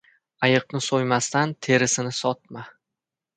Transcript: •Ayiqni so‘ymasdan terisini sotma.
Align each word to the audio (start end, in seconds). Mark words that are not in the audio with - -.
•Ayiqni 0.45 0.79
so‘ymasdan 0.85 1.53
terisini 1.67 2.15
sotma. 2.21 2.65